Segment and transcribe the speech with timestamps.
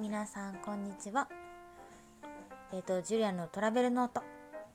[0.00, 1.28] 皆さんこんにちは。
[2.72, 4.22] えっ、とジュリアのトラベルノート。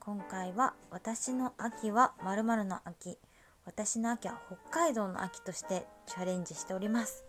[0.01, 3.17] 今回は私の秋はまるの秋。
[3.63, 7.23] 私の秋は北海道の秋としてチャレンジしております。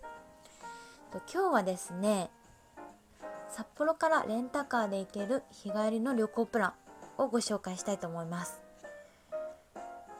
[1.12, 2.30] と今日はですね
[3.48, 6.74] 札幌からレンタカーで行ける日帰りの旅行プラ
[7.19, 8.61] ンをご紹介したいと思います。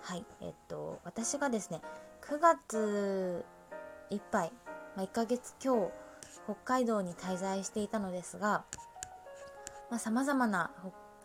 [0.00, 1.80] はいえっと私がですね
[2.22, 3.44] 9月
[4.10, 4.52] いっぱい、
[4.94, 6.03] まあ、1ヶ月今日
[6.44, 8.64] 北海道に滞在していたのですが
[9.98, 10.70] さまざ、まな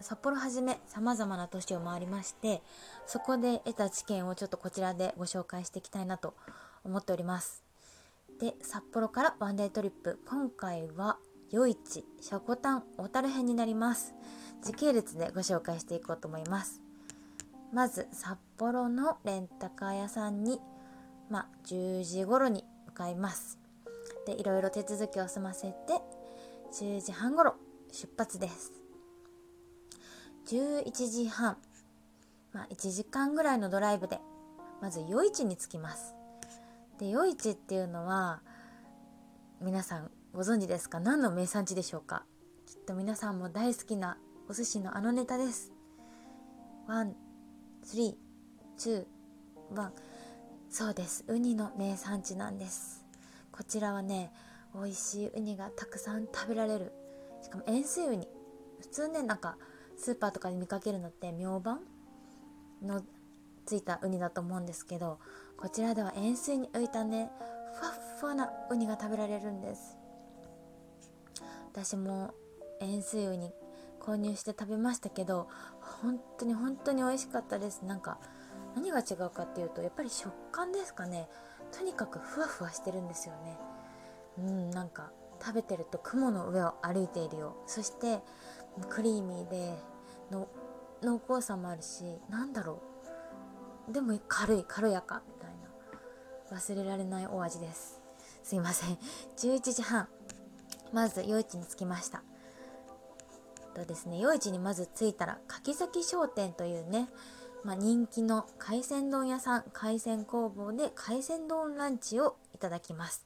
[0.02, 2.62] 札幌はじめさまざまな都市を回りまして
[3.08, 6.36] そこで得た知見をちょっとこちらでご紹介していきたいなと
[6.84, 7.64] 思っております。
[8.40, 10.20] で札幌からワンデートリップ。
[10.26, 11.18] 今回は
[11.52, 14.14] 余市積丹小樽編になります。
[14.64, 16.82] 時系列でご紹介していこうと思います。
[17.74, 20.62] まず札幌のレンタカー屋さんに
[21.30, 23.59] まあ、10時頃に向かいます。
[24.30, 25.76] でいろいろ手続きを済ませて
[26.72, 27.56] 10時半頃
[27.92, 28.72] 出発です。
[30.46, 31.58] 11時半。
[32.54, 34.20] まあ、1時間ぐらいのドライブで
[34.82, 36.14] まず夜市に着きます。
[37.00, 38.42] で夜市っていうのは
[39.62, 41.00] 皆さんご存知ですか？
[41.00, 42.24] 何の名産地でしょうか？
[42.68, 45.72] きっと皆さんも大好きなお寿司のあのネタです。
[46.88, 47.16] ワン
[47.84, 48.16] スリー
[48.78, 49.94] ツーワン。
[50.70, 51.26] そうです。
[51.28, 52.99] ウニの名産地なんです。
[53.60, 54.32] こちらはね
[54.74, 56.94] 美味しいウニがたくさん食べられる。
[57.42, 58.26] しかも塩水ウニ。
[58.80, 59.58] 普通ねなんか
[59.98, 61.80] スーパーとかで見かけるのって明板
[62.82, 63.04] の
[63.66, 65.20] ついたウニだと思うんですけど
[65.58, 67.32] こちらでは塩水に浮いたね
[67.74, 69.98] ふわっふわなウニが食べられるんです。
[71.74, 72.34] 私も
[72.80, 73.52] 塩水ウニ
[74.00, 75.50] 購入して食べましたけど
[75.82, 77.82] 本当に本当に美味しかったです。
[77.82, 78.20] なんか
[78.74, 81.28] 何が違うかっていうとやっぱり食感ですかね。
[81.72, 83.58] とにかくふわふわしてるんですよね。
[84.38, 87.64] うんなんか食べてると雲の上を歩いているよ。
[87.68, 88.20] そして
[88.90, 89.74] クリーミーで
[90.32, 90.48] の
[91.02, 92.82] 濃厚さもあるしなんだろ
[93.90, 93.94] う。
[93.94, 95.52] でも軽い軽やかみたい
[96.52, 96.58] な。
[96.58, 98.02] 忘れられないお味です。
[98.44, 98.98] すいません。
[99.38, 100.08] 11時半。
[100.92, 102.24] まず夜市に着きました。
[103.80, 107.08] とですね夜市にまず着いたら柿崎商店というね
[107.64, 113.26] まあ、人気の海鮮丼屋さん海鮮工房で海鮮丼ランチをいただきます。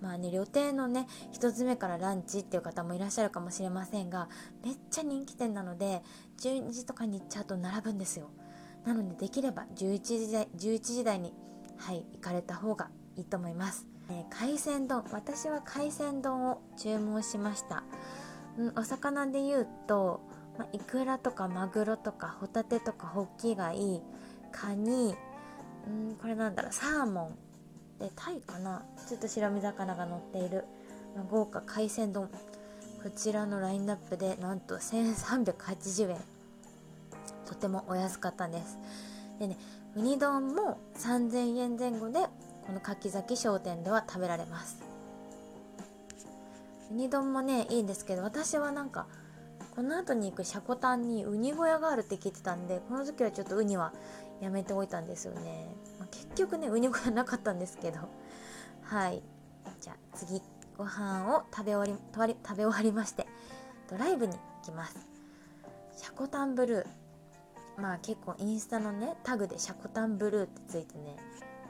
[0.00, 4.28] まあね旅程のね1つ目からランチっていう方もいらっしゃるかもしれませんが
[4.62, 6.02] めっちゃ人気店なので
[6.40, 8.30] 12時とかに行っちゃうと並ぶんですよ。
[8.84, 11.32] なのでできれば11時台 ,11 時台に
[11.76, 15.04] はい行かれた方がいいと思います、えー、海鮮丼。
[15.10, 17.84] 私は海鮮丼を注文しました、
[18.58, 20.20] うん、お魚で言うと
[20.58, 24.02] まあ、イクラとかマグロとかホタテとかホッキ貝
[24.52, 25.14] カニ。
[25.86, 26.72] うんこれなんだろう。
[26.72, 27.32] サーモ
[27.98, 28.82] ンでタイかな。
[29.08, 30.64] ちょっと白身魚が乗っている、
[31.14, 32.28] まあ、豪華海鮮丼。
[33.02, 36.16] こちらのラインナップでなんと1380円。
[37.46, 38.78] とてもお安かったんです。
[39.38, 39.58] でね
[39.96, 42.20] ウニ丼も3000円前後で
[42.66, 44.78] この柿崎商店では食べられます。
[46.90, 49.06] ウニ丼もねいいんですけど私はなんか
[49.74, 53.92] この後に行くシャコタンにウニ小屋があるって聞いてたんでこの時はちょっとウニは
[54.40, 55.68] やめておいたんですよね、
[55.98, 58.00] まあ、結局ねウニ小屋なかったんですけど。
[58.82, 59.22] はい。
[59.80, 60.42] じゃあ次
[60.76, 63.26] ご飯を食べ終わり食べ終わりまして
[63.88, 64.96] ドライブに行きます。
[65.96, 67.80] シャコタンブルー。
[67.80, 71.16] まあ結構インスタのねタグでシャコタンブルーってついてね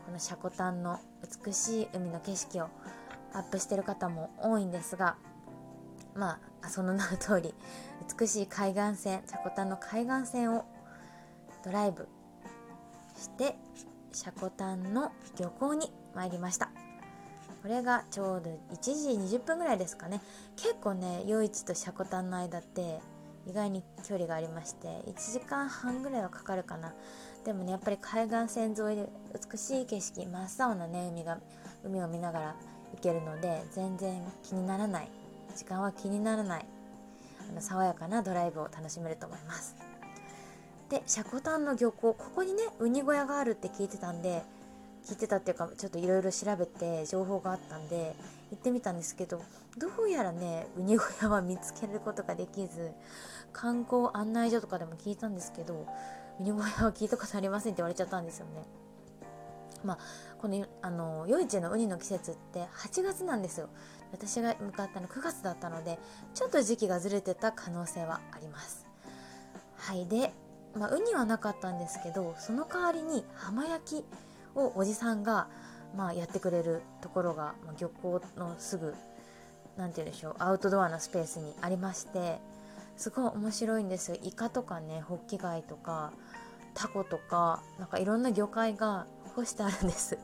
[0.04, 1.00] このシャコタンの
[1.44, 2.68] 美しい海の景色を
[3.32, 5.16] アップしてる方も多いんですが
[6.14, 7.54] まあその名の通り
[8.18, 10.64] 美しい海岸線コタンの海岸線を
[11.64, 12.08] ドライブ
[13.16, 13.56] して
[14.40, 16.70] コタンの漁港に参りました。
[17.62, 20.20] これがちょうど1時20分ぐらいですかね。
[20.56, 23.00] 結構ね夜市とコタンの間って
[23.46, 26.94] 意外に距離がありまして1時間半ぐらいはかかるかな。
[27.44, 29.08] でもねやっぱり海岸線沿いで
[29.50, 31.38] 美しい景色真っ青なね海が
[31.82, 32.56] 海を見ながら
[32.94, 35.08] 行けるので全然気にならない
[35.54, 36.66] 時間は気にならない。
[37.50, 39.76] あの爽やかなドライブを楽しめると思います。
[40.90, 44.42] で積丹の漁港ここにねウニ小屋があるって聞いてたんで
[45.06, 48.14] 聞いてたっていうかちょっといろいろ調べて情報があったんで
[48.50, 49.42] 行ってみたんですけど
[49.78, 52.92] どうやらねウニ小屋は見つけることができず
[53.52, 55.86] 観光案内所とかでも聞いたんですけど
[56.38, 58.64] ウニ小屋は聞いたことありませんって言われちゃったんですよね。
[59.84, 59.98] まあ、
[60.38, 63.68] このあの夜市のウニの季節って8月なんですよ。
[64.14, 65.98] 私が向かったの9月だったので
[66.34, 68.86] ちょっと時期がずれてた可能性はあります。
[69.76, 70.32] はいで、
[70.74, 74.04] まあ、ウニはなかったんですけどその代わりに浜焼き
[74.54, 75.48] をおじさんが、
[75.96, 78.94] まあ、やってくれるところが、まあ、漁港のすぐ
[79.76, 82.38] 何て言うんでしょうアウトドアのスペースにありまして
[82.96, 84.18] すごい面白いんですよ。
[84.22, 86.12] イカとかねホッキ貝とか
[86.74, 90.18] タコとかなんかいろんな魚介が干してあるんです。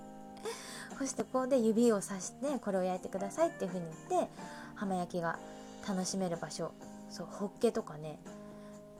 [1.00, 4.30] 干してここで指をさしてこれを焼いてくださいっていう風に言って
[4.74, 5.38] 浜焼きが
[5.88, 6.72] 楽しめる場所。
[7.08, 8.18] そうホッケとかね。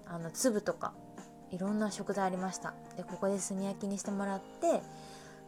[0.07, 0.93] あの粒とか
[1.53, 2.73] いろんな食材ありました。
[2.97, 4.81] でここで炭焼きにしてもらって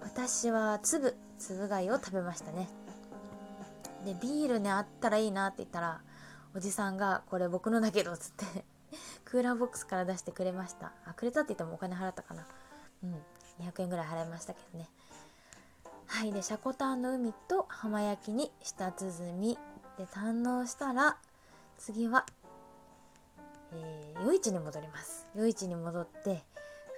[0.03, 2.69] 私は粒粒貝を食べましたね。
[4.05, 6.03] でビールねあったらいいなって言ったら
[6.55, 8.65] おじさんが「これ僕のだけど」っつって
[9.25, 10.93] クーラーボックスから出してくれました。
[11.07, 12.47] あくれたって言ってもお金払ったかな。
[13.05, 13.23] うん
[13.61, 14.91] 200円ぐらい払いましたけどね。
[16.13, 16.33] はい。
[16.33, 19.59] でシャコタンの海と浜焼きに舌鼓。
[19.97, 21.17] で堪能したら
[21.79, 22.27] 次は、
[23.73, 25.27] えー、夜市に戻ります。
[25.35, 26.45] 夜市に戻って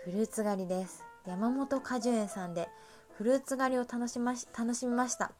[0.04, 1.04] フルーツ狩りです。
[1.28, 2.68] 山本果樹園さんで
[3.16, 5.30] フルーツ狩りを楽しまし楽しみました。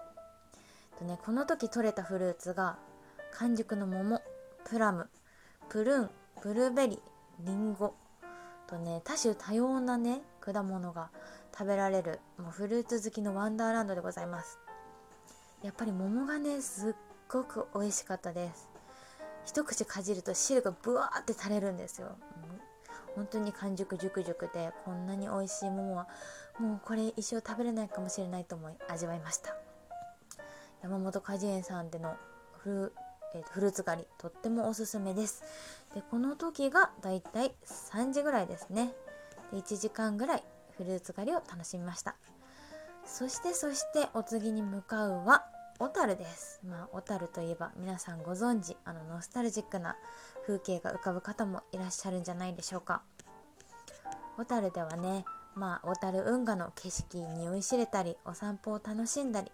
[1.00, 2.78] と、ね、この時採れたフルーツが
[3.32, 4.22] 完熟の桃
[4.64, 5.10] プラム
[5.68, 6.10] プルーン
[6.42, 7.92] ブルーベリーリンゴ。
[8.68, 11.10] とね多種多様なね果物が
[11.56, 14.58] 食べられるもうフルーツ好きのワンダーランドでございます。
[15.62, 16.94] やっぱり桃がねすっ
[17.28, 18.68] ごく美味しかったです。
[19.46, 22.16] 一口かじると汁がブワーって垂れるんですよ、
[23.14, 26.08] 本当に完熟熟熟でこんなに美味しい桃は
[26.58, 29.54] もうこれ一生食べれないかもしれないと思い味わいました。
[30.82, 32.16] 山本果樹園さんでの
[32.58, 32.92] フル,、
[33.34, 35.44] えー、フルーツ狩りとってもおすすめです。
[35.94, 38.92] でこの時がだいたい3時ぐらいですね。
[39.52, 40.44] で1時間ぐらい
[40.76, 42.16] フルーツ狩りを楽しみました
[43.06, 45.44] そしてそしてお次に向かうは
[45.78, 46.60] 小樽です。
[46.64, 49.96] まあ、小樽といえば皆さんご存知、あのノスタルジックな
[50.46, 53.02] 風景が浮かぶ方もいらっしゃるんじゃないでしょうか。
[54.36, 55.24] 小樽ではね、
[55.56, 59.50] まあ、小樽運河の景色に酔いしれたり、お散歩を楽しんだり、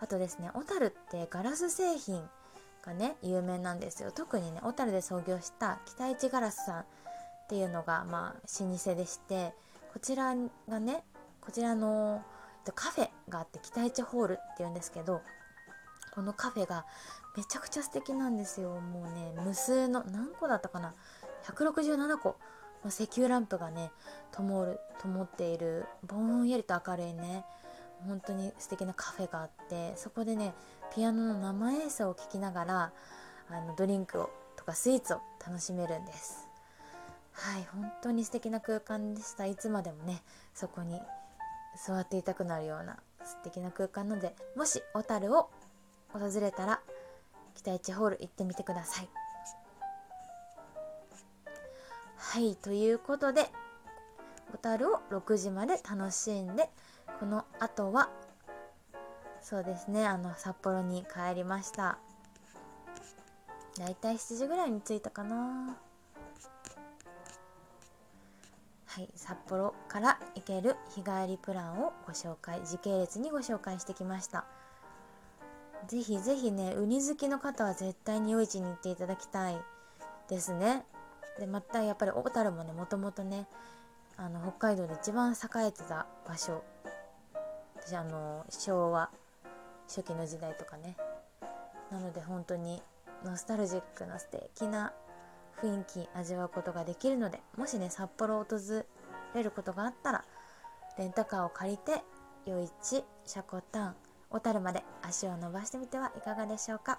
[0.00, 2.26] あとですね、小樽ってガラス製品
[2.82, 4.12] がね、有名なんですよ。
[4.12, 6.86] 特にね、小樽で創業した北一ガラスさんっ
[7.48, 9.52] ていうのが、まあ、老舗でして、
[9.94, 10.34] こちら
[10.68, 11.04] がね、
[11.40, 12.22] こちらの
[12.74, 15.22] カフェがあって北一ホールっていうんですけど
[16.14, 16.84] このカフェが
[17.36, 18.80] めちゃくちゃ素敵なんですよ。
[18.80, 20.94] もうね無数の何個だったかな
[21.44, 22.36] ？167個。
[22.84, 23.90] の石油ランプがね
[24.30, 27.44] 灯る灯っているぼんやりと明るいね
[28.06, 30.54] 本当に素敵なカフェがあってそこでね
[30.94, 32.92] ピアノの生演奏を聴きながら
[33.50, 36.53] あのドリンクをとかスイーツを楽しめるんです。
[37.34, 39.46] はい本当に素敵な空間でした。
[39.46, 40.22] いつまでもね
[40.54, 41.00] そこに
[41.76, 45.50] 座っていたくなるような素敵な空間なのでもし小樽を
[46.12, 46.80] 訪れたら
[47.54, 49.08] 北一ホール行ってみてください。
[52.16, 53.50] はいということで
[54.52, 56.70] 小樽を6時まで楽しんで
[57.20, 58.10] この後は
[59.40, 61.98] そうですねあの札幌に帰りました。
[63.78, 65.76] だいたい7時ぐらいに着いたかな。
[68.94, 74.44] はい、札幌から行ける日帰りプランをご紹介時系列にご紹介してきました。
[75.88, 79.56] ぜひぜひねウニ好きの方は絶対に夜市に行っていただきたい
[80.28, 80.84] ですね。
[81.40, 83.48] でまたやっぱり小樽もねもともとね
[84.16, 86.62] あの北海道で一番栄えてた場所。
[87.84, 89.10] 私あの昭和
[89.88, 90.96] 初期の時代とかね。
[91.90, 92.80] なので本当に
[93.24, 94.92] ノスタルジックな素敵な
[95.64, 98.58] 雰囲気味わうことができるのでもしね札幌を訪
[99.34, 100.24] れることがあったら
[100.98, 102.02] レンタカーを借りて
[102.46, 103.96] 余市シャコタン
[104.28, 106.98] 小樽まで足を伸ばしてみてはいかがでしょうか。